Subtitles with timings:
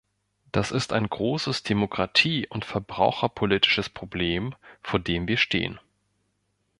[0.51, 5.79] Das ist ein großes demokratie- und verbraucherpolitisches Problem, vor dem wir stehen.